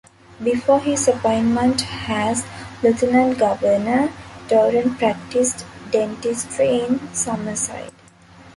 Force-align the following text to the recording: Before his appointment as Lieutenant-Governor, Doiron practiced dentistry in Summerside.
Before 0.43 0.79
his 0.81 1.07
appointment 1.07 1.85
as 2.09 2.43
Lieutenant-Governor, 2.81 4.11
Doiron 4.47 4.97
practiced 4.97 5.63
dentistry 5.91 6.79
in 6.81 7.13
Summerside. 7.13 7.93